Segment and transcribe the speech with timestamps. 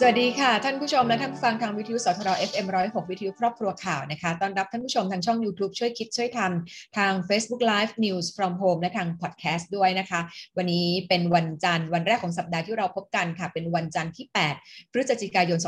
[0.00, 10.20] สวัสดีค่ะ ท่านผู้ชมและท่านผู้ฟังทางวิทยุสทร FM 106 วิทยุครอบครัวข่าวนะคะต้อนรับท่านผู้ชมทางช่อง YouTube ช่วยคิดช่วยทำทาง Facebook Live News from Home และทาง Podcast ด้วยนะคะ
[10.56, 14.26] วันนี้เป็นวันจันทร์วันแรกของสัปดาห์ที่เราพบกันค่ะ เป็นวันจันทร์ที่
[14.60, 15.58] 8 พฤศจิกายน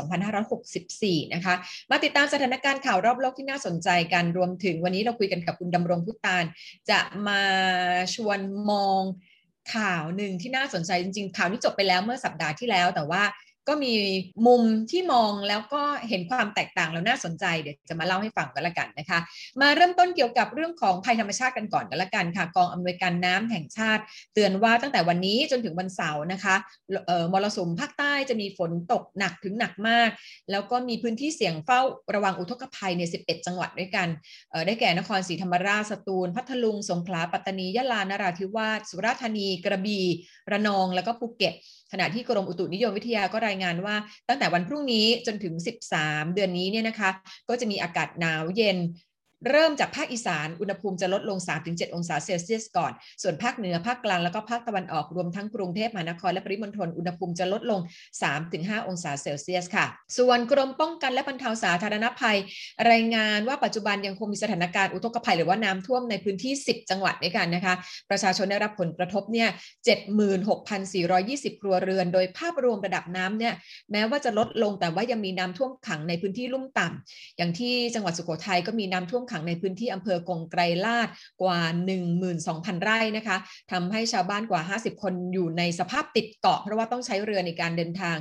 [0.57, 1.55] 2564 นะคะ
[1.91, 6.45] มาติดตามสถานการณ์ข่าวรอบโลกที่น่าสนใจกันรวมถึงวันนี้เราคุยกันกับคุณดำรงพุตาน
[6.89, 7.41] จะมา
[8.15, 8.39] ชวน
[8.69, 9.03] มอง
[9.75, 13.23] ข่าวหนึ่งที่น่าสนใจจริงๆข่าวนี้จบไปแล้วเมื่อสัปดาห์ที่แล้วแต่ว่า
[13.67, 13.93] ก็มี
[14.47, 19.19] มุมที่มองแล้วก็เห็นความแตกต่างแล้วน่าสนใจเดี๋ยวจะมาเล่าให้ฟังกันละกันนะคะ
[19.61, 24.01] มาเริ่มต้นเกี่ยวกับเรื่องของภัยธรรมชาติกันก่อนกันละกันค่ะ กองอำนวยการน้ำแห่งชาติ
[24.33, 26.55] เตือนว่าตั้งแต่วันนี้จนถึงวันเสาร์นะคะ
[27.33, 30.09] มรสุมภาคใต้จะมีฝนตกหนักถึงหนักมาก
[30.51, 31.81] แล้วก็มีพื้นที่เสี่ยงเฝ้า
[32.13, 34.07] ระวังอุทกภัยใน 11 จังหวัดด้วยกัน
[34.65, 40.05] ได้แก่นครศรีธรรมราชสตูล พัทลุง สงขลา ปัตตานี ยะลา นราธิวาส สุราษฎร์ธานี กระบี่
[40.51, 41.53] ระนอง แล้วก็ภูเก็ต
[41.91, 43.95] ขณะที่กรมอุตุนิยมวิทยาก็รายงานว่า
[44.27, 45.53] ตั้งแต่วันพรุ่งนี้จนถึง
[45.93, 47.09] 13 เดือนนี้เนี่ยนะคะ
[47.49, 48.77] ก็จะมีอากาศหนาวเย็น
[49.47, 51.37] เริ่มจากภาคอีสานอุณหภูมิจะลดลง
[51.67, 57.79] 3-7 องศาเซลเซียสก่อน ส่วนภาคเหนือภาคกลางแล้วก็ภาคตะวันออกรวมทั้งกรุงเทพมหานครและปริมณฑลอุณหภูมิจะลดลง
[58.33, 59.85] 3-5 องศาเซลเซียสค่ะ
[60.17, 62.37] ส่วนกรมป้องกันและบรรเทาสาธารณภัย
[62.91, 67.73] รายงานว่าปัจจุบันยังคงมีสถานการณ์อุทกภัยหรือว่าน้ำท่วมในพื้นที่ 10 จังหวัดด้วยกันนะคะ
[68.09, 69.49] ประชาชนได้รับผลกระทบเนี่ย
[70.35, 73.53] 76,420 ครัวเรือน โดยภาพรวมระดับน้ำเนี่ย
[73.91, 81.09] แม้ว่าจะลดลงแต่ว่ายังมีน้ำท่วมขังในพื้นที่ลุ่มต่ำอย่างที่จังหวัดสุโขทัยก็มีน้ำท่วมขังในพื้นที่อำเภอกงไกรลาด
[81.41, 81.59] กว่า
[82.23, 83.37] 12,000 ไร่นะคะ
[83.71, 88.17] ทำให้ชาวบ้านกว่า 50 คนอยู่ในสภาพติดเกาะ เพราะว่าต้องใช้เรือในการเดินทาง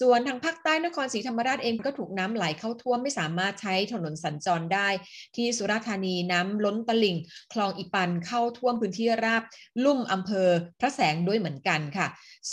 [0.00, 4.88] ส่วนทางภาคใต้นครศรีธรรมราชเองก็ถูกน้ำไหลเข้าท่วมไม่สามารถใช้ถนนสัญจรได้
[5.36, 7.16] ที่สุราษฎร์ธานีน้ำล้นตลิ่ง
[7.52, 9.42] คลองอีปันเข้าท่วมพื้นที่ราบ
[9.84, 10.48] ลุ่มอำเภอ
[10.80, 12.06] พระแสงด้วยเหมือนกันค่ะ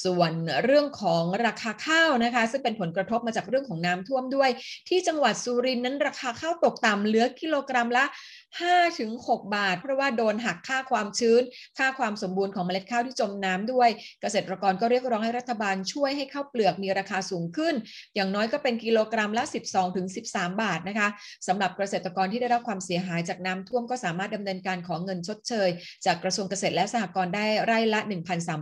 [0.03, 0.31] ส่วน
[0.63, 4.49] เรื่องของราคาข้าวนะคะ ซึ่งเป็นผลกระทบมาจากเรื่องของน้ำท่วมด้วย
[4.89, 8.05] ที่จังหวัดสุรินทร์นั้นราคาข้าวตกต่ำเหลือกิโลกรัมละ
[8.51, 11.41] 5ถึง6บาท เพราะว่าโดนหักค่าความชื้น
[11.77, 13.89] ค่าความสมบูรณ์ของเมล็ดข้าวที่จมน้ำด้วย
[14.21, 17.75] เกษตรกรก็เรียกร้องให้รัฐบาลช่วยให้ข้าวเปลือกมีราคาสูงขึ้น
[18.15, 21.07] อย่างน้อยก็เป็นกิโลกรัมละ 12ถึง13 บาทนะคะ
[21.47, 25.69] สำหรับเกษตรกรที่ได้รับความเสียหายจากน้ำท่วมก็สามารถดำเนินการขอเงินชดเชย
[26.05, 27.99] จากกระทรวงเกษตรและสหกรณ์ได้ไร่ละ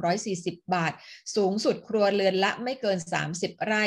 [0.06, 0.94] 1,340 บาท
[1.36, 2.98] สูงสุดครัวเรือนละไม่เกิน
[3.32, 3.84] 30 ไร่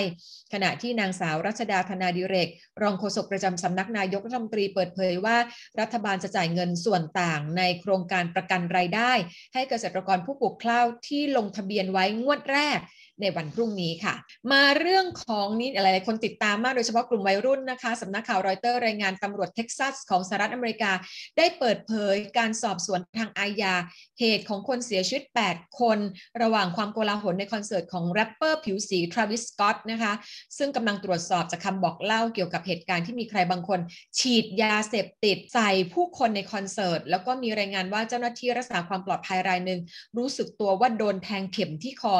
[0.53, 2.49] ขณะที่นางสาวรัชดาธนาดิเรก
[2.83, 5.34] รองโฆษกประจำสำนักนายกรัฐมนตรีเปิดเผยว่า
[5.81, 9.13] รัฐบาลจะจ่ายเงินส่วนต่างในโครงการประกันรายได้
[9.55, 12.79] ให้เกษตรกรผู้ปลูกข้าวที่ลงทะเบียนไว้งวดแรก
[13.21, 14.15] ในวันพรุ่งนี้ค่ะ
[14.53, 20.93] มาเรื่องของนี้อะไรคนติดตามมากโดยเฉพาะกลุ่มวัยรุ่นนะคะสำนักข่าวรอยเตอร์รายงานตำรวจเท็กซัสของสหรัฐอเมริกา
[21.39, 23.75] ได้เปิดเผยการสอบสวนทางอาญา
[24.21, 25.99] เหตุของคนเสียชีวิต 8 คน
[26.43, 30.13] ระหว่างความโกลาหลในคอนเสิร์ตของแรปเปอร์ผิวสีทราวิสสก็อตต์นะคะ
[30.59, 33.81] ซึ่งกำลังตรวจสอบจากคำบอกเล่าเกี่ยวกับเหตุการณ์ที่มีใครบางคน
[34.19, 39.81] ฉีดยาเสพติดใส่ผู้คนในคอนเสิร์ต แล้วก็มีรายงานว่าเจ้าหน้าที่รักษาความปลอดภัยรายหนึ่ง
[40.19, 42.17] รู้สึกตัวว่าโดนแทงเข็มที่คอ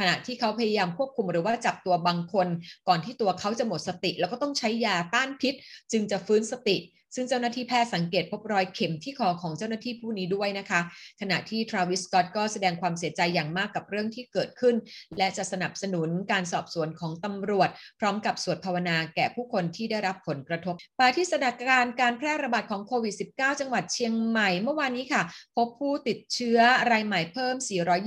[0.00, 2.48] ขณะที่เขาพยายามควบคุมหรือว่าจับตัวบางคน
[2.88, 5.54] ก่อนที่ตัวเขาจะหมดสติ แล้วก็ต้องใช้ยาต้านพิษ
[5.92, 6.76] จึงจะฟื้นสติ
[7.14, 10.80] ซึ่งเจ้าหน้าที่แพทย์สังเกตพบรอยเข็มที่คอของเจ้าหน้าที่ผู้นี้ด้วยนะคะ
[11.20, 14.74] ขณะที่ทราวิสกอตก็แสดงความเสียใจอย่างมากกับเรื่องที่เกิดขึ้น
[15.18, 17.68] และจะสนับสนุนการสอบสวนของตำรวจ
[18.00, 25.22] พร้อมกับสวดภาวนาแก่ผู้คนที่ได้รับผลกระทบปาที่สถานการณ์การแพร่ระบาดของโควิด -19 จังหวัดเชียงใหม่ เมื่อวานนี้ค่ะ
[25.56, 26.58] พบผู้ติดเชื้อ
[26.92, 27.54] รายใหม่เพิ่ม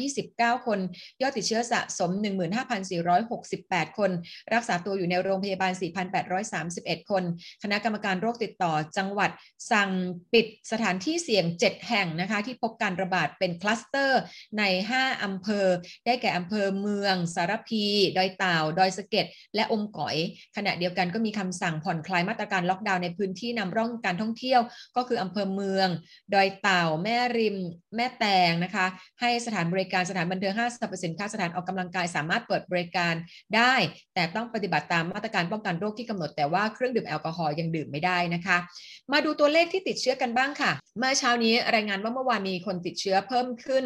[0.08, 0.80] 429 คน
[1.22, 2.12] ยอดติดเชื้อสะสม
[2.90, 4.12] 15,468 คน
[4.54, 5.72] รักษาตัวอยู่ในโรงพยาบาล
[6.42, 7.24] 4,831 คน
[7.64, 9.30] คณะกรรมการโรคติดต่อจังหวัด
[9.72, 9.92] สั่ง
[10.34, 14.22] ปิดสถานที่เสี่ยง 7 แห่งนะคะที่พบการระบาดเป็นคลัสเตอร์
[14.60, 14.64] ใน
[14.98, 15.68] 5 อำเภอ
[16.06, 17.86] ได้แก่อำเภอเมือง สารพี
[18.18, 19.26] ดอยเต่า ดอยสะเก็ด
[19.56, 20.18] และอมก๋อย
[20.58, 24.62] ขณะเดียวกันก็มีคำสั่งผ่อนคลายมาตรการล็อกดาวน์ในพื้นที่นำร่องการท่องเที่ยว
[24.98, 25.88] ก็คืออำเภอเมือง
[26.34, 27.58] ดอยเต่า แม่ริม
[27.96, 28.86] แม่แตงนะคะ
[29.22, 33.14] ให้สถานบริการสถานบันเทิงห้างสรรพสินค้าสถานออกกำลังกายสามารถเปิดบริการ
[33.56, 33.76] ได้
[34.14, 38.58] แต่ต้องปฏิบัติตามมาตรการป้องกันโรคที่กำหนดแต่ว่าเครื่องดื่มแอลกอฮอล์ยังดื่มไม่ได้นะคะ
[39.12, 43.84] มาดูตัวเลขที่ติดเชื้อกันบ้างค่ะ เมื่อเช้านี้รายงานว่าเมื่อวานมีคนติดเชื้อเพิ่มขึ้น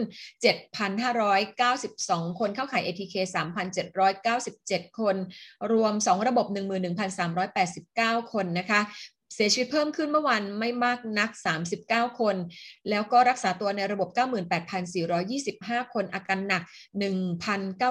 [0.97, 3.15] 7,592 คนเข้าข่าย ATK
[4.25, 5.15] 3,797 คน
[5.71, 6.45] รวม 2 ระบบ
[7.19, 8.81] 11,389 คนนะคะ
[9.33, 11.29] เสียชีวิตเพิ่มขึ้นเมื่อวันไม่มากนัก
[11.75, 12.35] 39 คน
[12.89, 14.09] แล้วก็รักษาตัวในระบบ
[14.81, 16.63] 98,425 คน อาการหนัก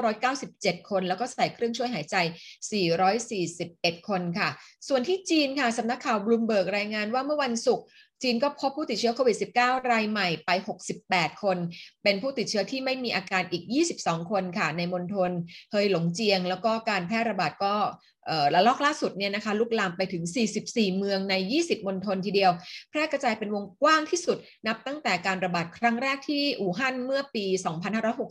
[0.01, 2.17] 1,997 คน แล้วก็ใส่เครื่องช่วยหายใจ
[3.53, 4.49] 441 คนค่ะ
[4.89, 7.87] ส่วนที่จีนค่ะ สำนักข่าวบลูมเบิร์กรายงานว่าเมื่อวันศุกร์
[8.23, 10.51] จีนก็พบผู้ติดเชื้อโควิด -19 รายใหม่ไป
[10.97, 11.57] 68 คน
[12.03, 13.65] เป็นผู้ติดเชื้อที่ไม่มีอาการอีก
[13.99, 15.31] 22 คนค่ะ ในมณฑล
[15.73, 17.75] เฮยหลงเจียง แล้วก็การแพร่ระบาดก็
[18.55, 20.25] ระลอกล่าสุดเนี่ยนะคะลุกลามไปถึง
[20.61, 22.53] 44 เมืองใน 20 มณฑลทีเดียว
[22.91, 24.37] แพร่กระจายเป็นวงกว้างที่สุด
[24.67, 27.47] นับตั้งแต่การระบาดครั้งแรกที่อู่ฮั่นเมื่อปี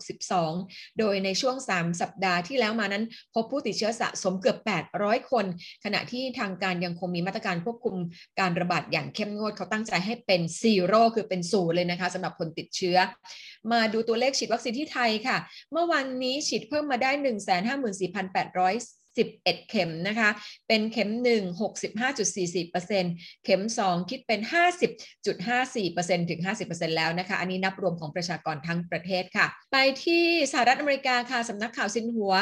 [0.07, 3.03] 2562 โดยในช่วง 3 สัปดาห์ที่แล้วมานั้น
[3.33, 4.57] พบผู้ติดเชื้อสะสมเกือบ
[4.93, 5.45] 800 คน
[5.85, 7.95] ขณะที่ทางการยังคงมีมาตรการควบคุม
[8.39, 12.97] การระบาดอย่างเข้มงวดเขาตั้งใจให้เป็นซีโร่คือเป็นศูนย์เลยนะคะสำหรับคนติดเชื้อ
[13.71, 15.37] มาดูตัวเลขฉีดวัคซีนที่ไทยค่ะ
[15.71, 20.29] เมื่อวันนี้ฉีดเพิ่มมาได้ 154,800 11 เข็มนะคะ
[20.67, 24.41] เป็นเข็ม 1 65.44%เข็ม 2 คิดเป็น
[24.99, 32.33] 50.54%ถึง 50%แล้วนะคะ อันนี้นับรวมของประชากรทั้งประเทศค่ะ ไปที่สหรัฐอเมริกาค่ะสำนักข่าวซินหัว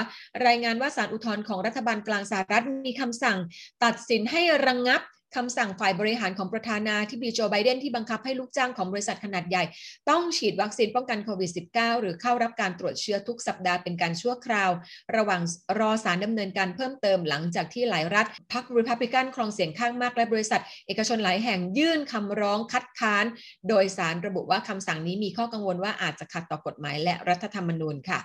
[0.47, 3.37] รายงานว่าสารอุทธรณ์ของรัฐบาลกลางสหรัฐมีคำสั่ง
[3.83, 5.01] ตัดสินให้ระงงับ
[5.35, 9.63] คำสั่งฝ่ายบริหารของประธานาธิบดีโจไบเดนที่บังคับให้ลูกจ้างของบริษัทขนาดใหญ่
[10.09, 14.71] ต้องฉีดวัคซีนป้องกันโควิด -19 หรือเข้ารับการตรวจเชื้อทุกสัปดาห์เป็นการชั่วคราว
[15.15, 15.41] ระหว่าง
[15.79, 23.25] รอสารดำเนินการเพิ่มเติมหลังจากที่หลายรัฐพรรครีพับลิกันครองเสียงข้างมากและบริษัท เอกชนหลายแห่งยื่นคำร้องคัดค้าน
[23.67, 28.21] โดยสารระบุว่าคำสั่งนี้มีข้อกังวลว่าอาจจะขัดต่อกฎหมายและรัฐธรรมนูญค่ะ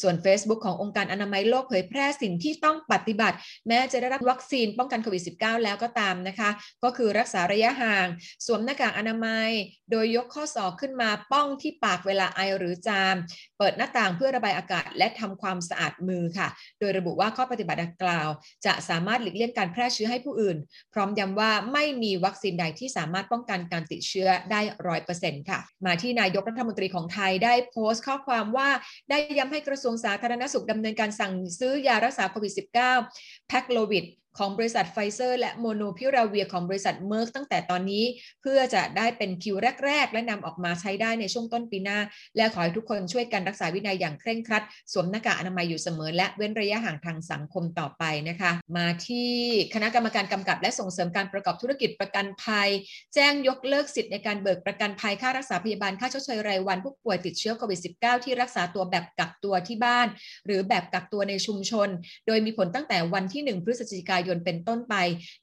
[0.00, 3.36] ส่วน Facebook ขององค์การอนามัยโลกเผยแพร่สิ่งที่ต้องปฏิบัติ
[3.68, 6.39] แม้จะได้รับวัคซีนป้องกันโควิด -19 แล้วก็ตามนะคะ
[6.82, 8.06] ก็คือรักษาระยะห่าง
[8.46, 9.50] สวมหน้ากากอนามัย
[9.90, 13.16] โดยยกข้อศอกขึ้นมาป้องที่ปากเวลาไอหรือจาม
[13.60, 16.48] เปิดหน้าต่างเพื่อระบายอากาศ และทำความสะอาดมือค่ะ
[16.80, 18.28] โดยระบุว่าข้อปฏิบัติดังกล่าว
[18.66, 20.56] จะสามารถหลีกเลี่ยงการแพร่เชื้อให้ผู้อื่น
[20.94, 28.68] พร้อมย้ำว่าไม่มีวัคซีนใดที่สามารถป้องกันการติดเชื้อได้ร้อยเปอร์เซ็นต์ค่ะ มาที่นายกรัฐมนตรีของไทยได้โพสต์ข้อความว่า
[29.10, 34.06] ได้ย้ำให้กระทรวงสาธารณสุขดำเนินการสั่งซื้อยารักษาโควิด -19 แพกซ์โลวิด
[34.38, 38.04] ของบริษัทไฟเซอร์และโมลนูพิราเวียร์ของบริษัทเมอร์คตั้งแต่ตอนนี้
[38.42, 41.98] เพื่อจะได้เป็นคิวแรก ๆ และนำออกมาใช้ได้ในช่วงต้นปีหน้า
[42.36, 49.32] และขอให้ทุกคนช่วยกันรักษาวินัยอย่างเคร่งครัด สวมหน้ากากอนามัยอยู่เสมอ และเว้นระยะห่างทางสังคมต่อไปนะคะ มาที่
[49.74, 52.68] คณะกรรมการกำกับ และส่งเสริมการประกอบธุรกิจประกันภัย
[53.14, 60.06] แจ้งยกเลิกสิทธิ์ในการเบิกประกันภัยค่ารักษาพยาบาลค่าชดเชยรายวันผู้ป่วยติดเชื้อโควิด -19 ที่รักษาตัวแบบกักตัวที่บ้าน
[60.46, 61.88] หรือแบบกักตัวในชุมชน
[62.26, 64.94] โดยมีผลตั้งแต่วันที่ 1 พฤศจิกายนเป็นต้นไป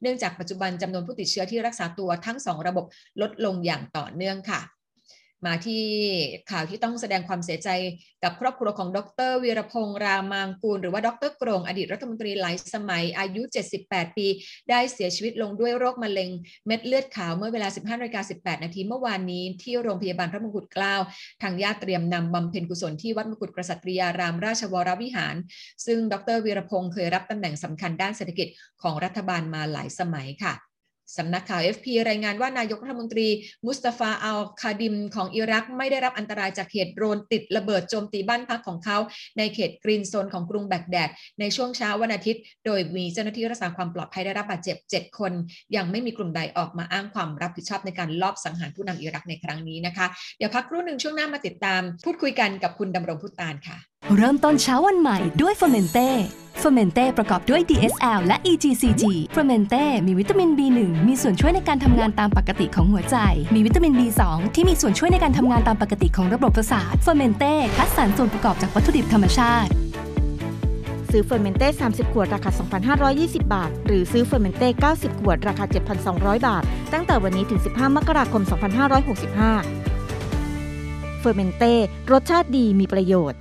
[0.01, 2.85] เนื่องจากปัจจุบันจำนวนผู้ติดเชื้อที่รักษาตัวทั้ง 2 ระบบ
[3.21, 4.61] ลดลงอย่างต่อเนื่องค่ะ
[5.45, 5.83] มาที่
[6.51, 7.69] ข่าวที่ต้องแสดงความเสียใจ
[8.23, 8.99] กับครอบครัวของด
[9.29, 13.41] รวีรพงษ์รามางกูล หรือว่าดรกรงอดีตรัฐมนตรีหลายสมัยอายุ
[13.79, 14.27] 78 ปี
[14.69, 16.29] ได้เสียชีวิตลงด้วยโรคมะเร็ง
[16.67, 20.95] เม็ดเลือดขาวเมื่อเวลา 15นาฬิกา18 นาทีเมื่อวานนี้ที่โรงพยาบาลพระมงกุฎเกล้า
[21.41, 25.35] ทางญาติเตรียมนำบำเพ็ญกุศลที่วัดมงกุฎกษัตริยารามราชวรวิหาร
[25.85, 28.47] ซึ่งดรวีรพงษ์เคยรับตำแหน่งสำคัญด้านเศรษฐกิจ
[28.81, 30.66] ของรัฐบาลมาหลายสมัยค่ะ
[31.17, 33.27] สำนักข่าว FP รายงานว่านายกรัฐมนตรี
[33.65, 38.97] มุสตาฟาอัลคาดิมของอิรักไม่ได้รับอันตรายจากเหตุโดรนติดระเบิดโจมตีบ้านพักของเขา
[39.37, 41.09] ในเขต green zone ของกรุงแบกแดด
[41.39, 45.31] ในช่วงเช้าวันอาทิตย์ โดยมีเจ้าหน้าที่รักษาความปลอดภัยได้รับบาดเจ็บ 7 คน
[45.75, 50.05] ยังไม่มีกลุ่มใดออกมาอ้างความรับผิดชอบในการลอบสังหารผู้นำอิรักในครั้งนี้นะคะ
[50.37, 53.77] เดี๋ยวพักครู่หนึ่งช่วงหน้ามาติดตาม พูดคุยกันกับคุณดำรงพุฒตาลค่ะ
[54.15, 56.09] เริ่มต้นเช้าวันใหม่ด้วยเฟอร์เมนเต้
[56.59, 59.03] เฟอร์เมนเต้ประกอบด้วย DSL และ EGCG
[59.33, 63.17] เฟอร์เมนเต้มีวิตามิน B1 มีส่วนช่วยในการทำงานตามปกติของหัวใจ
[63.55, 64.21] มีวิตามิน B2
[64.55, 69.69] ที่มีส่วนช่วยในการทำงานตามปกติของระบบประสาท เฟอร์เมนเต้คัดสรรส่วนประกอบจากวัตถุดิบธรรมชาติ
[71.11, 72.49] ซื้อเฟอร์เมนเต้ 30 ขวด ราคา
[73.05, 75.65] 2,520 บาท หรือซื้อเฟอร์เมนเต้ 90 ขวด ราคา
[76.05, 78.43] 7,200 บาท ตั้งแต่วันนี้ถึง 15 มกราคม
[80.01, 81.73] 2565 เฟอร์เมนเต้
[82.11, 83.39] รสชาติดีมีประโยชน์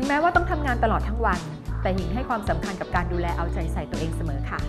[0.00, 1.40] ถึงแม้ว่าต้องทำงานตลอดทั้งวัน
[1.82, 4.60] แต่หญิงให้ความสำคัญกับการดูแลเอาใจใส่ตัวเองเสมอค่ะ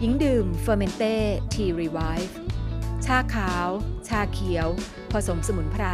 [0.00, 1.14] หญิงดื่มเฟอร์เมนเต้
[1.52, 2.36] ทีรีไวฟ์
[3.06, 3.68] ชาขาว
[4.08, 4.68] ชาเขียว
[5.12, 5.84] ผสมสมุนไพร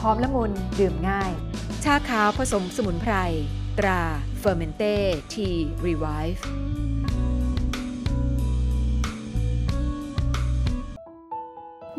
[0.00, 1.32] หอมละมุนดื่มง่าย
[1.84, 3.14] ชาขาวผสมสมุนไพร
[3.78, 4.02] ตรา
[4.38, 4.94] เฟอร์เมนเต้
[5.34, 5.48] ที
[5.86, 6.46] รีไวฟ์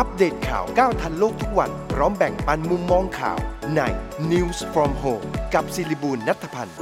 [0.00, 3.38] อัปเดตข่าวก้าวทันโลกทุกวัน พร้อมแบ่งปันมุมมองข่าว
[3.76, 3.80] ใน
[4.30, 6.76] News from Home กับศิริบูลนัทพันธ์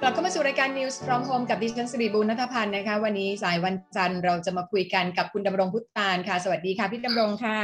[0.00, 7.60] กลับเข้ามาสู่รายการ News from Home กับดิฉันสิริบุญนัทพันธ์นะคะ วันนี้สายวันจันทร์เราจะมาคุยกันกับคุณดำรงพุทธานค่ะ สวัสดีค่ะ พี่ดำรงค่ะ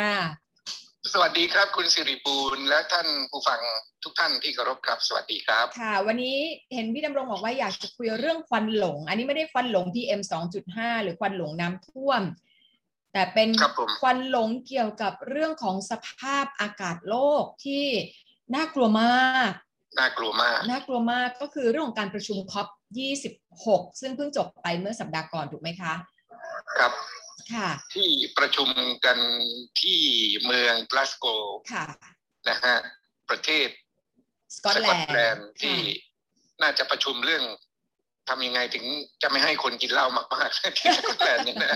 [1.13, 3.61] สวัสดีครับคุณสิริบูลและท่านผู้ฟัง
[4.05, 6.37] ทุกท่านที่เคารพครับสวัสดีครับ ค่ะ วันนี้
[6.75, 10.21] เห็นพี่ดำรงบอกว่าอยากจะคุยเรื่องควันหลง อันนี้ไม่ได้ควันหลง PM
[10.63, 12.23] 2.5 หรือควันหลงน้ำท่วม
[13.17, 17.87] แต่เป็นครับผมควันหลงเกี่ยวกับเรื่องของสภาพอากาศโลกที่
[18.55, 19.51] น่ากลัวมาก
[19.99, 22.69] น่ากลัวมาก น่ากลัวมากก็คือเรื่องของการประชุมคอป
[23.33, 25.93] 26 ซึ่งเพิ่งจบไปเมื่อสัปดาห์ก่อนถูกไหมคะ
[26.79, 26.93] ครับ
[27.53, 28.09] ค่ะ ที่
[28.39, 28.69] ประชุม
[29.05, 29.19] กัน
[29.81, 30.01] ที่
[30.45, 31.27] เมืองกลาสโก
[31.73, 31.87] ค่ะ
[32.49, 32.77] นะฮะ
[33.31, 33.69] ประเทศ
[34.57, 35.77] สกอตสแลกอตนด์แลนด์ที่
[36.63, 37.45] น่าจะประชุมเรื่อง
[38.29, 38.85] ทำยังไงถึง
[39.23, 41.71] จะไม่ให้คนกินเหล้ามากๆที่สกอตแลนด์เนี่ยนะ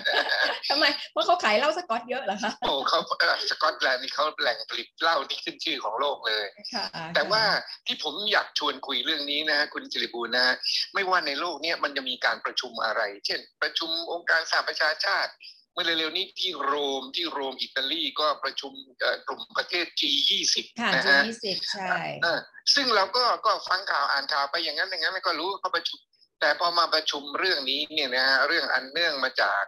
[0.71, 7.43] ทำไมเพราะเขาขายเหล้าสกอตเยอะเหรอคะโอ้เขาเอ่อสกอตแลนด์นี่เขาแหล่งผลิตเหล้าที่ขึ้นชื่อของโลกเลยค่ะแต่ว่า
[7.87, 10.55] ที่ผมอยากชวนคุยเรื่องนี้นะฮะคุณจิริบูลนะฮะ
[10.95, 15.33] ไม่ว่าในโลกเนี้มันจะมีการประชุมอะไร เช่น ประชุมองค์การสหประชาชาติ
[15.75, 22.39] เมื่อเร็วๆนี้ที่โรมที่โรมอิตาลีก็ประชุมเอ่อกลุ่มประเทศ G20 ค่ะนะจีฮะยี่สิบใช่เออ
[22.75, 25.99] ซึ่งเราก็ก็ฟังข่าวอ่านข่าวไปอย่างนั้นอย่างนั้นก็รู้ว่าเขาประชุม
[26.41, 29.63] แต่พอมาประชุมเรื่องนี้เนี่ยนะฮะเรื่องอันเนื่องมาจาก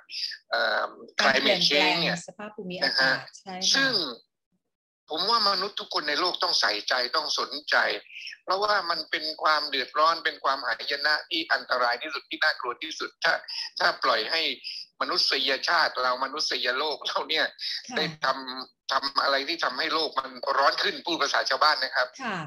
[0.51, 0.89] เอ่อ
[1.21, 3.93] การเปลี่ยน climate แปลง change เนี่ยสภาพภูมิอากาศใช่ค่ะซึ่ง
[5.11, 7.77] ผมว่ามนุษย์ทุกคนในโลกต้องใส่ใจต้องสนใจ
[8.45, 13.33] เพราะว่ามันเป็นความเดือดร้อนเป็นความหายนะที่อันตรายที่สุดที่น่ากลัวที่สุดถ้า
[13.79, 14.43] ถ้าปล่อยให้
[15.01, 17.47] มนุษยชาติเรามนุษยโลกเราเนี่ย
[17.89, 22.39] ค่ะได้ทำทำอะไรที่ทำให้โลกมันร้อนขึ้นพูดภาษาชาวบ้านนะครับค่ะ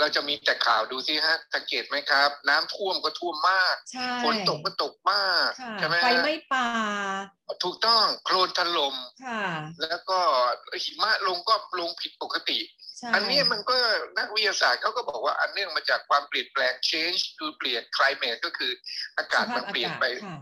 [0.00, 6.66] เราจะมีแต่ข่าวดูสิฮะสังเกตไหมครับ น้ำท่วมก็ท่วมมากใช่ฝนตกก็ตกมากค่ะใช่ไหมฮะไฟไหม้ป่า
[7.64, 9.42] ถูกต้องโคลนถล่มค่ะ
[9.82, 10.18] แล้วก็
[10.82, 12.58] หิมะลงก็ลงผิดปกติ
[12.98, 13.76] ใช่อันเนี้ยมันก็
[14.18, 18.72] นักวิทยาศาสตร์เขาก็บอกว่าอันเนื่องมาจากความเปลี่ยนแปลง change คือเปลี่ยน climate ก็คือ
[19.18, 20.38] อากาศมันเปลี่ยนไปค่ะ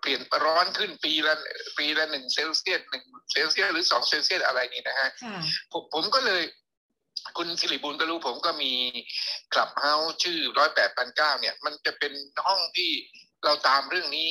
[0.00, 1.34] เปลี่ยนร้อนขึ้นปีละ
[1.78, 5.36] ปีละหนึ่งเซลเซียสหนึ่งเซลเซียสหรือสองเซลเซียสอะไรนี่นะฮะค่ะ
[5.72, 6.42] ผมผมก็เลย
[7.36, 8.72] คุณสิริบุญก็รู้ผมก็มี
[9.52, 12.12] คลับเฮาส์ชื่อร้อยแปดพันเก้าเนี่ย มันจะเป็น
[12.46, 12.90] ห้องที่
[13.44, 14.30] เราตามเรื่องนี้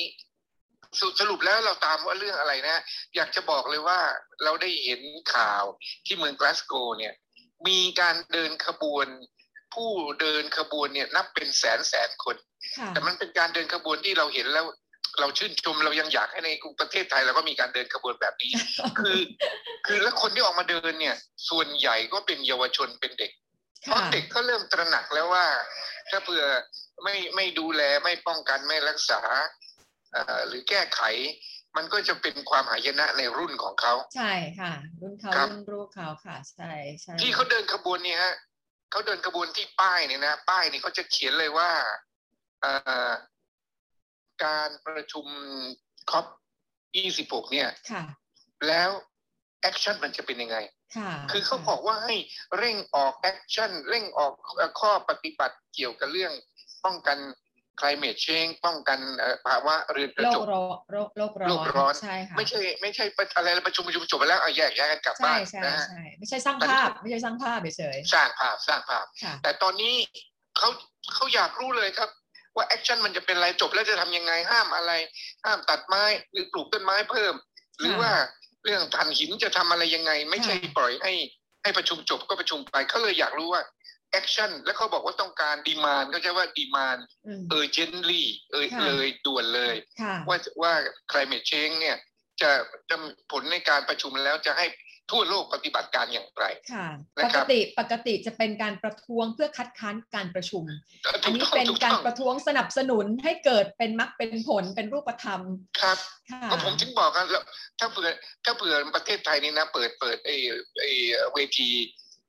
[1.00, 2.82] สสรุปแล้วเราตามว่าเรื่องอะไรนะ
[3.16, 4.00] อยากจะบอกเลยว่า
[4.44, 5.00] เราได้เห็น
[5.34, 5.64] ข่าว
[6.06, 7.14] ที่เมืองกลาสโกว์เนี่ย
[7.68, 9.06] มีการเดินขบวน
[9.74, 12.36] ผู้เดินขบวนเนี่ยนับเป็นแสนแสนคน
[12.78, 14.66] ค่ะแต่มันเป็นการเดินขบวนที่เราเห็นแล้ว
[15.20, 18.50] เราชื่นชมเรายังอยากให้ในกรุงประเทศไทยเราก็มีการเดินขบวนแบบนี้
[18.98, 19.18] คือ
[19.86, 21.16] คือแล้วคนที่ออกมาเดินเนี่ย
[21.48, 23.32] ส่วนใหญ่ก็เป็นเยาวชนเป็นเด็ก
[23.82, 25.46] เพราะค่ะเด็กก็เริ่มตระหนักแล้วว่า
[26.10, 26.44] ถ้าเผื่อ
[27.02, 29.20] ไม่ไม่ดูแลไม่ป้องกันไม่รักษา
[30.12, 31.02] เอ่อหรือแก้ไข
[31.76, 38.34] มันก็จะเป็นความหายนะในรุ่นของเขาใช่ค่ะ รุ่นเขาครับรุ่นลูกเขาค่ะใช่ใช่ที่เขาเดินขบวนเนี่ยฮะ
[38.90, 41.70] เขาเดินขบวนที่ป้ายเนี่ยนะ ป้ายนี่เขาจะเขียนเลยว่า
[42.60, 42.72] เอ่
[43.08, 43.10] อ
[44.44, 45.26] การประชุม
[46.10, 46.26] คอป
[46.84, 48.04] 26 เนี่ยค่ะ
[48.68, 48.90] แล้ว
[49.60, 50.56] แอคชั่นมันจะเป็นยังไง
[50.96, 52.14] ค่ะคือเขาบอกว่าให้
[52.58, 56.32] เร่งออก action เร่งออกเอ่อข้อปฏิบัติเกี่ยวกับเรื่อง
[56.84, 57.18] ป้องกัน
[57.80, 63.04] climate change ป้องกันเอ่อภาวะเรือนกระจกโลกร้อนโลกโลกร้อนโลกร้อนใช่ค่ะไม่ใช่ไม่ใช่
[63.36, 69.94] อะไรประชุมประชุมจบไปแล้วเอาแยกย้ายกันกลับใช่บ้านใช่นะฮะใช่ไม่ใช่สร้างภาพ ไม่ใช่สร้างภาพเฉยสร้างภาพสร้างภาพๆค่ะแต่ตอนนี้
[70.58, 70.68] เขา
[71.14, 72.10] เขาอยากรู้เลยครับ
[72.56, 74.92] ว่าแอคชั่นมันจะเป็นอะไรจบแล้วจะทำยังไงห้ามอะไร
[75.44, 77.34] ห้ามตัดไม้หรือปลูกต้นไม้เพิ่ม
[77.80, 78.12] หรือว่า
[78.64, 81.14] เรื่องถ่านหินจะทำอะไรยังไง ไม่ใช่ค่ะปล่อยให้
[81.62, 83.62] ให้ประชุมจบก็ประชุมไปเขาเลยอยากรู้ว่า
[84.10, 90.72] แอคชั่นแล้วเขาบอกว่าต้องการดีมานก็จะว่าดีมานอืมเออเจนลี่เออค่ะเลยด่วนเลยค่ะว่าว่า
[91.10, 91.96] climate change เนี่ย
[92.40, 92.50] จะ
[92.90, 92.96] จะ
[93.30, 94.66] ผลในการประชุมแล้วจะให้
[95.12, 100.64] ทั่วโลกปฏิบัติการอย่างไรค่ะนะปคกรับติปกติจะเป็นการประท้วงเพื่อคัดค้านการประชุม
[101.24, 105.40] อัถูนกนี้ต้องเป็นถูกการต้องประท้วงสนับสนุนให้เกิดเป็นมรรคเป็นผลเป็นรูปธรรม
[105.80, 105.98] ครับ
[106.30, 107.44] ค่ะก็ผมถึงบอกกันแล้ว
[107.78, 108.08] ถ้าเผื่อ
[108.44, 110.36] ถ้าเผื่อประเทศไทยนี่นะ เปิดเปิดไอ้
[110.80, 110.90] ไอ้
[111.34, 111.70] เวที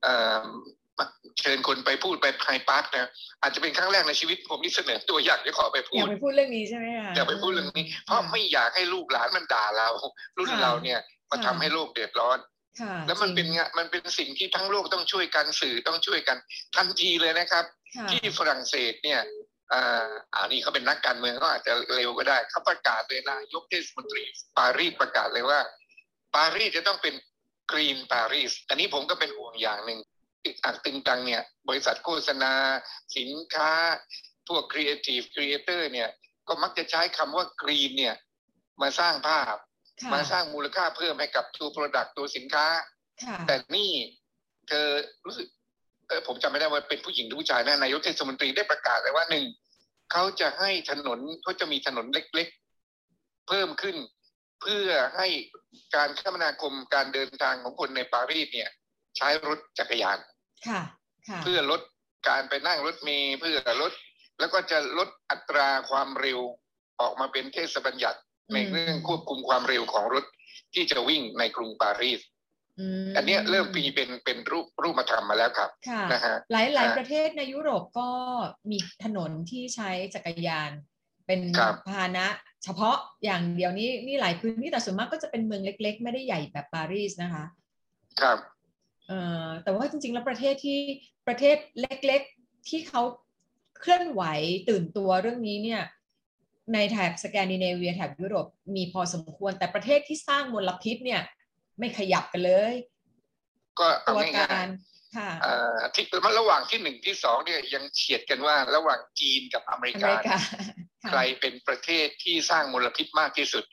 [0.03, 0.45] เอ่อ
[1.39, 3.09] เชิญคนไปพูดไปไฮพาร์คนะ
[3.41, 9.89] อาจจะเป็นครั้งแรกในชีวิตผมที่เสนอตัวอยากจะขอไปพูอยาดกไปพูดเรื่องนี้ใช่ไหมคะอยากไปพูดเรื่องนี้ เพราะไม่อยากให้ลูกหลานมันด่าเรา
[10.37, 10.99] รุ่นค่ะเราเนี่ย
[11.31, 12.52] มาทำค่ะให้โลกเดือดร้อนค่ะ
[13.07, 16.37] แล้วมันจริงเป็นงะมันเป็นสิ่งที่ทั้งโลกต้องช่วยกันสื่อต้องช่วยกัน
[16.75, 17.65] ทันทีเลยนะครับ
[17.95, 19.21] ค่ะที่ฝรั่งเศสเนี่ย
[19.73, 24.23] อ่าอ่านี่เขาเป็นนักการเมืองเขาอาจจะเร็วก็ได้เขาประกาศเลยนะยกเทศมนตรี
[24.57, 25.59] ปารีสประกาศเลยว่า
[26.35, 27.13] ปารีสจะต้องเป็น
[27.71, 29.99] กรีนปารีสอันนี้ผมก็เป็นห่วงอย่างหนึ่ง
[30.45, 32.53] ติดอักตึงตังเนี่ย บริษัทโฆษณา
[33.17, 33.71] สินค้า
[34.47, 36.09] พวกครีเอทีฟครีเอเตอร์เนี่ย
[36.47, 38.15] ก็มักจะใช้คำว่า green เนี่ย
[38.81, 39.59] มาสร้างภาพค่ะ
[40.13, 42.65] มาสร้างมูลค่าเพิ่มให้กับตัว product ตัวสินค้า
[43.23, 43.91] ค่ะแต่นี่
[44.67, 44.87] เธอ
[45.25, 45.47] รู้สึก
[46.07, 49.45] เออผมจำไม่ได้ว่าเป็นผู้หญิงหรือผู้ชายนะนายกเทศมนตรีได้ประกาศเลยว่าหนึ่ง
[50.11, 53.97] เขาจะให้ถนนเขาจะมีถนนเล็กๆ เพิ่มขึ้น
[54.61, 55.27] เพื่อให้
[55.95, 58.69] การคมนาคมการเดินทางของคนในปารีสเนี่ย
[59.17, 60.17] ใช้รถจักรยาน
[60.67, 60.81] ค่ะ
[61.29, 61.81] ค่ะเพื่อลด
[62.29, 63.93] การไปนั่งรถเมล์เพื่อลด
[64.39, 66.39] แล้วก็จะลดอัตราความเร็ว
[67.01, 68.19] ออกมาเป็นเทศบัญญัติ
[68.53, 70.23] ในเรื่องควบคุมความเร็วของรถ
[70.73, 72.19] ที่จะวิ่งในกรุงปารีส
[73.05, 78.09] มอันเนี้ยเริ่มมีเป็นเป็นรูปรูปธรรมมาแล้วครับค่ะนะฮะหลายหลายอ่าประเทศในยุโรปก็
[78.71, 80.71] มีถนนที่ใช้จักรยาน
[81.27, 82.25] เป็นครับพาหนะ
[82.63, 87.45] เฉพาะอย่างเดียวนี้นี่หลายพื้นที่แต่ส่วนมากก็จะเป็นเมืองเล็ก ๆ ไม่ได้ใหญ่แบบปารีสนะคะ
[88.21, 88.37] ครับ
[89.07, 90.79] เอ่อแต่ว่าจริง ๆ แล้วประเทศที่
[91.27, 93.01] ประเทศเล็ก ๆ ที่เขา
[93.79, 94.23] เคลื่อนไหว
[94.69, 95.81] ตื่นตัวเรื่องนี้เนี่ย
[96.73, 101.21] ในแถบสแกนดิเนเวียแถบยุโรปมีพอสมควร แต่ประเทศที่สร้างมลพิษเนี่ย
[101.79, 102.73] ไม่ขยับกันเลย
[103.79, 104.69] ก็เอาตัวง่ากายร
[105.17, 110.39] ค่ะๆเอ่อที่มันระหว่างที่หนึ่งที่สองเนี่ยยังเฉียดกันว่าระหว่างจีนกับอเมริอเมการิกาค่ะ
[111.09, 113.63] ใครเป็นประเทศที่สร้างมลพิษมากที่สุด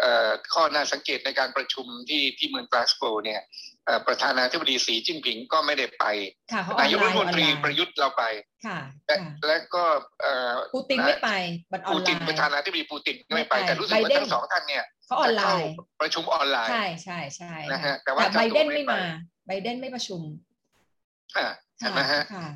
[0.00, 3.73] เอ่อข้อน่าสังเกตในการประชุมที่ที่เมืองกลาสโกว์เนี่ยเอ่อ
[4.06, 6.04] ประธานาธิบดีสีจิ้นผิงก็ไม่ได้ไป
[6.52, 8.22] ค่ะเขาออนนายกไลรัฐน์มอนอนตรีไลน์ประยุทธ์เราไป
[8.66, 9.84] ค่ะและค่ะและก็
[10.22, 11.30] เอ่อปูตินไม่ไป
[11.72, 19.00] บัตรออปูนไลตินน์ประธานาธิบดีปูตินก็ไม่ไปไม่ไป แต่รู้สึกว่าไบเดนทั้งสองท่านเนี่ยเขาออนไลจะเข้าน์ประชุมออนไลน์ใช่ใช่ใช่นะฮะแต่แต่ว่าไบเดนเจ้าตัวไม่ไม่ไปมา
[19.46, 20.20] ไบเดนไม่ประชุม
[21.36, 21.46] อ่า
[21.78, 22.52] ใช่ไหมฮะค่ะเอ่อ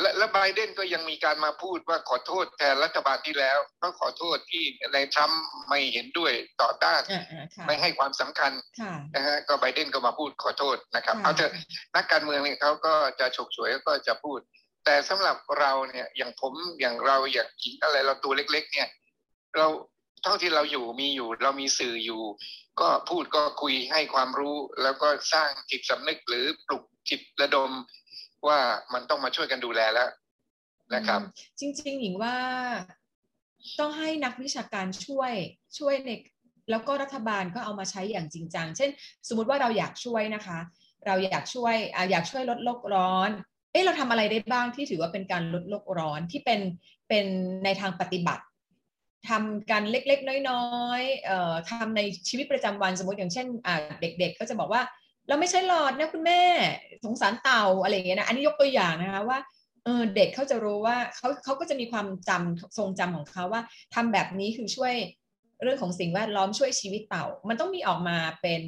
[0.00, 6.32] และและไบเดนก็ยังมีการมาพูดว่าขอโทษแทนรัฐบาลที่แล้วก็ขอโทษที่ในทรัมป์ไม่เห็นด้วย
[6.62, 11.52] ต่อต้านอ่าอ่าค่ะไม่ให้ความสำคัญค่ะนะฮะก็ไบเดนก็มาพูดขอโทษนะครับค่ะเอาเถอะ
[11.94, 14.38] นักการเมืองเนี่ยเขาก็จะฉกฉวยก็จะพูด
[14.84, 18.88] แต่สำหรับเราเนี่ยอย่างผมอย่างเราอย่างหญิงอะไรเราตัวเล็ก ๆ เนี่ย
[19.56, 19.66] เรา
[20.22, 22.22] เท่าที่เราอยู่มีอยู่ เรามีสื่ออยู่
[22.80, 27.70] ก็พูดก็คุยให้ความรู้แล้วก็สร้างจิตสำนึกหรือปลุกจิตระดม
[28.46, 28.58] ว่า
[28.94, 30.10] มันต้องมาช่วยกันดูแลแล้ว
[30.94, 31.20] นะครับ
[31.60, 32.36] จริง ๆ หญิงว่า
[33.80, 35.32] ต้องให้นักวิชาการช่วย
[35.78, 36.10] ช่วยใน
[36.70, 38.90] แล้วก็รัฐบาลก็เอามาใช้อย่างจริงจัง เช่น
[39.28, 40.58] สมมติว่าเราอยากช่วยนะคะ
[41.06, 43.30] เราอยากช่วยออยากช่วยลดโลกร้อน
[43.72, 46.60] เอ๊ะเราทำอะไรได้บ้างที่ถือว่าเป็นการลดโลกร้อนที่เป็น
[47.08, 47.26] เป็น
[47.64, 48.44] ในทางปฏิบัติ
[49.28, 50.64] ทำกันเล็กๆ น้อ
[51.00, 53.46] ยๆเอ่อทำในชีวิตประจำวันสมมติอย่างเช่น
[54.00, 54.82] เด็กๆ ก็จะบอกว่า
[55.28, 56.40] เราไม่ใช่หลอดนะคุณแม่
[57.04, 59.38] สงสารเต่าอะไรอย่างเงี้ยนะอันนี้ยกตัวอย่างนะคะว่า
[59.84, 63.62] เออเด็กเขาจะรู้ว่าเขาเขาก็จะมีความจำทรงจำของเขาว่า
[63.94, 64.94] ทำแบบนี้คือช่วย
[65.62, 68.62] เรื่องของสิ่งแวดล้อมช่วยชีวิตเต่า มันต้องมีออกมาเป็น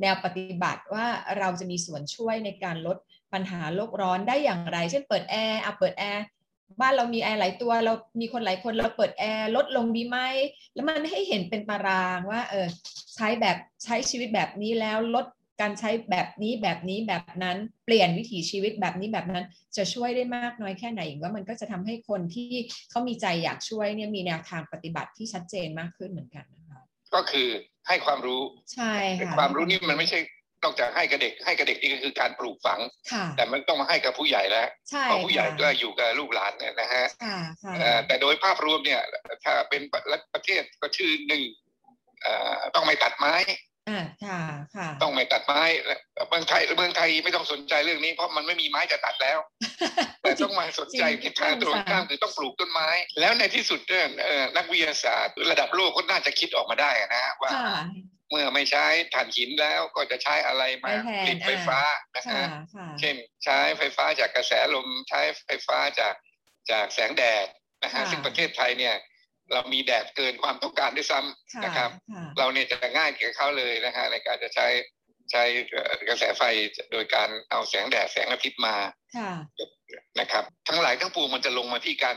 [0.00, 1.06] แนวปฏิบัติว่า
[1.38, 2.96] เราจะมีส่วนช่วยในการลด
[3.32, 6.24] ปัญหาโลกร้อนได้อย่างไร เช่นเปิดแอร์เอาเปิดแอร์
[6.80, 10.18] บ้านเรามีแอร์หลายตัว เรามีคนหลายคนเราเปิดแอร์ลดลงดีไหม
[10.74, 12.66] แล้วมันให้เห็นเป็นตารางว่าเออ
[13.14, 15.26] ใช้แบบใช้ชีวิตแบบนี้แล้วลด
[15.60, 19.44] การใช้แบบนี้แบบนี้แบบนั้นเปลี่ยนวิถีชีวิตแบบนี้แบบนั้น
[19.76, 22.50] จะช่วยได้มากน้อยแค่ไหนอีกว่ามันก็จะทำให้คนที่
[22.90, 26.82] เขามีใจอยากช่วยเนี่ยมีแนวทางปฏิบัติที่ชัดเจนมากขึ้นเหมือนกันนะคะ
[27.14, 27.48] ก็คือ
[27.88, 28.42] ให้ความรู้
[28.74, 30.20] ใช่ค่ะความรู้นี่มันไม่ใช่
[30.62, 32.80] นอกจากให้กับเด็กให้กับเด็กนี่ก็คือการปลูกฝัง
[33.12, 39.00] ค่ะแต่มันต้องมาให้กับผู้ใหญ่แล้วใช่เพราะผู้ใหญ่ค่ะก็อยู่กับลูกหลานเนี่ยนะฮะค่ะค่ะเอ่อแต่โดยภาพรวมเนี่ย
[39.44, 39.82] ถ้าเป็น
[40.34, 41.42] ประเทศก็ชื่อหนึ่ง
[42.22, 43.34] เอ่อต้องไม่ตัดไม้
[43.88, 44.40] อ่าค่ะ
[44.76, 45.62] ค่ะ ต้องไม่ตัดไม้
[46.28, 49.38] เมืองไทยเมืองไทยไม่ต้องสนใจเรื่องนี้เพราะมันไม่มีไม้จะตัดแล้ว
[50.22, 52.88] แต่ต้องมาสนใจในทางตรงข้ามคือต้องปลูกต้นไม้
[53.20, 57.78] แล้วในที่สุดเนี่ยเอ่อนักวิทยาศาสตร์ระดับโลกก็น่าจะคิดออกมาได้นะฮะว่าค่ะ
[58.30, 61.80] เมื่อไม่ใช้ถ่านหินแล้วก็จะใช้อะไรมาไปแทนผลิตไฟฟ้า
[62.16, 66.14] นะค่ะฮะค่ะเช่นใช้ไฟฟ้าจากกระแสลมใช้ไฟฟ้าจาก
[66.70, 67.46] จากแสงแดด
[67.82, 68.94] นะฮะค่ะซึ่งประเทศไทยเนี่ย
[69.52, 74.66] เรามีแดดเกินความต้องการด้วยซ้ำค่ะนะครับค่ะเราเนี่ยจะง่ายกับเขาเลยนะฮะในการจะใช้
[75.30, 76.42] ใช้เอ่อกระแสไฟ
[76.92, 78.76] โดยการเอาแสงแดดแสงอาทิตย์มา
[79.16, 79.32] ค่ะ
[80.20, 82.16] นะครับ ทั้งหลายทั้งปวงมันจะลงมาที่การ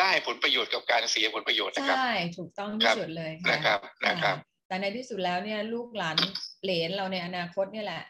[0.00, 4.36] ได้ผลประโยชน์กับการเสียผลประโยชน์นะครับใช่ถูกต้องครัที่บสุดเลยนะครับนะครับ
[4.68, 6.16] แต่ในที่สุดแล้วเนี่ยลูกหลาน
[6.62, 8.02] เหลนเราในอนาคตเนี่ยแหละ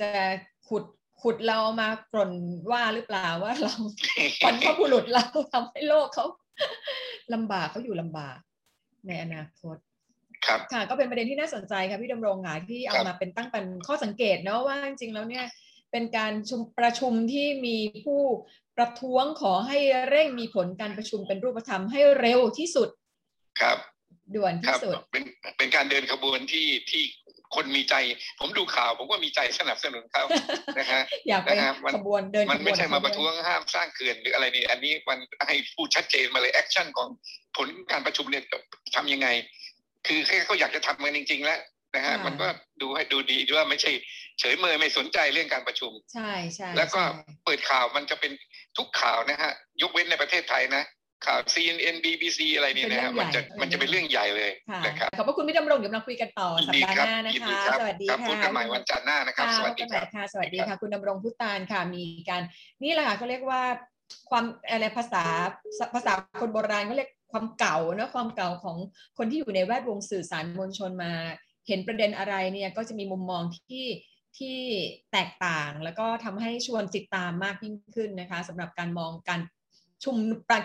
[0.00, 0.10] จะ
[0.68, 0.84] ขุด
[1.22, 2.32] ขุดเรามากร่น
[2.70, 3.72] ว่าหรือเปล่าว่าเรา
[4.44, 6.26] บรรพบุรุษเราทำให้โลกเขา
[7.34, 8.36] ลำบากเขาอยู่ลำบาก
[9.06, 9.76] ในอนาคต
[10.46, 15.46] ครับค่ะก็เป็นประเด็นที่น่าสนใจค่ะพี่ดำรงค่ะที่เอาครับมาเป็นตั้งเป็นข้อสังเกตเนาะว่าจริงๆแล้วเนี่ย
[15.92, 18.22] เป็นการชุมประชุมที่มีผู้
[18.76, 22.88] ประท้วงขอให้เร่งมีผลการประชุมเป็นรูปธรรมให้เร็วที่สุด
[23.60, 23.78] ครับ
[24.34, 25.24] ด่วนคที่รับสุด เป็น
[25.58, 27.02] เป็นการเดินขบวนที่ที่
[27.54, 27.94] คนมีใจ
[28.40, 30.24] ผมดูข่าวผมก็มีใจสนับสนุนเขา
[30.78, 37.08] นะฮะอยากไปนะฮะมันขบวนเดินมันขบวไม่ใช่มาขบวประท้วงห้ามสร้างเขื่อนหรืออะไรนี่อันนี้มันให้พูดชัดเจนมาเลย action ของ
[37.56, 38.44] ผลการประชุมเนี่ย
[38.96, 39.28] ทำยังไง
[40.06, 41.60] คือแค่เขาอยากจะทำกันจริง ๆ แล้ว
[41.96, 42.48] นะฮะมันก็
[42.82, 43.92] ดูให้ดูดีด้วยว่าไม่ใช่
[44.38, 48.32] เฉยเมยไม่สนใจเรื่องการประชุม ใช่ใช่แล้วก็ใช่เปิดข่าวมันจะเป็น
[48.78, 49.50] ทุกข่าวนะฮะ
[49.82, 50.82] ยกเว้นในประเทศไทยนะ
[51.26, 62.42] ข่าว CNN BBC อะไรเนี่ยนะฮะเป็นเรื่มัอนงใหญ่จะมันจะเป็นเรื่องใหญ่เลยค่ะนะครับขอบพระคุณพี่ดำรงเดี๋ยวมาคุยกันต่อสัปดีดาห์ครัหน้านะยินคะดีครับสวัสดีครับค่ะพูดกันใหม่วันจันทร์หน้านะครับค่ะสวัสดีพบกันคใหรัม่บค่ะสวัสดีค่ะ คุณดำรงพุตานค่ะมีการ
[62.82, 63.62] นี่แหละค่ะเขาเรียกว่า
[64.30, 65.24] ความอะไรภาษา
[65.94, 68.76] ภาษาคนโบราณเขาเรียกความเก่าเนอะความเก่าของ
[69.18, 71.12] คนที่อยู่ในแวดวงสื่อสารมวลชนมา
[71.68, 73.86] เห็นประเด็นอะไรเนี่ยก็จะมีมุมมองที่
[74.38, 74.58] ที่
[75.12, 79.40] แตกต่างแล้วก็ทำให้ชวนติดตามมากยิ่งขึ้นนะคะสำหรับการมองการ
[80.04, 80.16] ชุม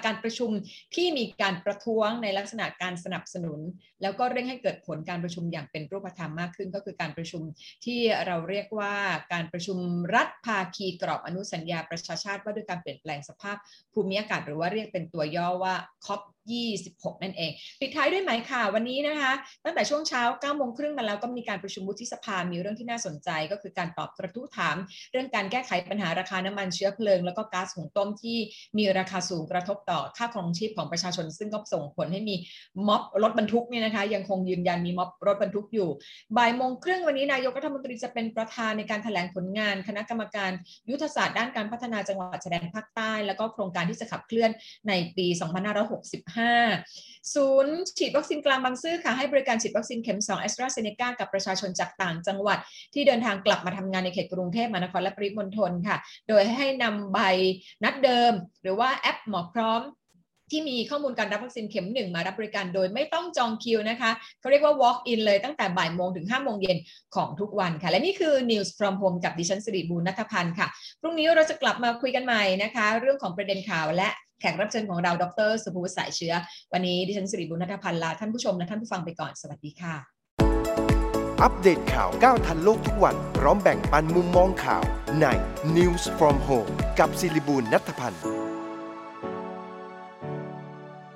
[0.06, 0.52] การประชุม
[0.95, 3.60] ที่มีการประท้วงในลักษณะการสนับสนุน
[4.02, 7.41] แล้วก็เร่งให้เกิดผลการประชุมอย่างเป็นรูปธรรมมากขึ้น ก็คือการประชุม
[7.86, 8.93] ที่เราเรียกว่า
[9.34, 9.78] การประชุม
[10.15, 13.58] รัฐภาคีกรอบอนุสัญญาประชาชาติว่าด้วยการเปลี่ยนแปลงสภาพ
[13.93, 16.21] ภูมิอากาศหรือว่าเรียกเป็นตัวย่อว่า COP
[16.53, 19.31] 26 นั่นเอง ปิดท้ายด้วยไหมค่ะ วันนี้นะคะ
[19.65, 24.75] ตั้งแต่ช่วงเช้า9โมงครึ่งมาแล้วก็มีการประชุมวุฒิสภา มีเรื่องที่น่าสนใจ ก็คือการตอบกระทู้ถาม
[25.12, 28.38] เรื่องการแก้ไขปัญหาราคาน้ำมันเชื้อเพลิง แล้วก็ก๊าซหุงต้มที่
[28.77, 32.36] มีราคาสูงกระทบต่อค่าครองชีพของประชาชน ซึ่งก็ส่งผลให้มี
[32.88, 35.89] ม็อบรถบรรทุกเนี่ยนะคะ ยังคงยืนยันมีม็อบรถบรรทุกอยู่
[36.38, 40.51] บ่ายโมงครึ่งวันนี้นายกรัฐมนตรีจะเป็นประธานในการแถลงผลงาน คณะกรรมการ
[40.89, 44.51] ยุทธศาสตร์ด้านการพัฒนาจังหวัดชายแดนภาคใต้ แล้วก็โครงการที่จะขับเคลื่อน
[44.88, 45.27] ในปี
[45.81, 46.35] 2565
[47.36, 52.58] ศูนย์ฉีดวัคซีนกลางบางซื่อค่ะ ให้บริการฉีดวัคซีนเข็ม2แอสตราเซเนกากับประชาชนจากต่างจังหวัด
[52.93, 55.98] ที่เดินทางกลับมาทำงานในเขตกรุงเทพมหานครและปริมณฑลค่ะ
[56.30, 57.19] โดยให้นำใบ
[57.84, 59.82] นัดเดิม หรือว่าแอปหมอพร้อม
[60.52, 66.78] ที่มีข้อมูลการรับวัคซีนเข็มหนึ่งมารับบริการโดยไม่ต้องจองคิวนะคะเขาเรียกว่า walk in เลยตั้งแต่บ่ายโมงถึง5โมงเย็น
[67.15, 70.67] ของทุกวันค่ะ และนี่คือ news from home กับดิฉันสิริบูรณัฐพันธ์ค่ะ
[71.02, 76.34] พรุ่งนี้เราจะกลับมาคุยกันใหม่นะคะ เรื่องของประเด็นข่าวและ แขกรับเชิญของเรา ดร สุภวุฒิสายเชื้อ
[76.74, 79.95] วันนี้ดิฉันสิริบุญนัทพันธ์ลาท่านผู้ชมและท่านผู้ฟังไปก่อน สวัสดีค่ะ
[81.43, 84.84] อัปเดตข่าวก้าวทันโลกทุกวันพร้อมแบ่งปันมุมมองข่าว
[85.21, 85.26] ใน
[85.76, 88.44] News from Home กับสิริบุญนัทพันธ์